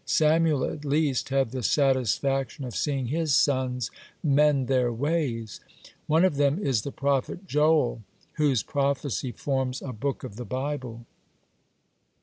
(45) 0.03 0.09
Samuel 0.09 0.63
at 0.65 0.83
least 0.83 1.29
had 1.29 1.51
the 1.51 1.61
satisfaction 1.61 2.65
of 2.65 2.75
seeing 2.75 3.09
his 3.09 3.35
sons 3.35 3.91
mend 4.23 4.67
their 4.67 4.91
ways. 4.91 5.59
One 6.07 6.25
of 6.25 6.37
them 6.37 6.57
is 6.57 6.81
the 6.81 6.91
prophet 6.91 7.45
Joel, 7.45 8.01
whose 8.33 8.63
prophecy 8.63 9.31
forms 9.31 9.79
a 9.79 9.93
book 9.93 10.23
of 10.23 10.37
the 10.37 10.43
Bible. 10.45 11.05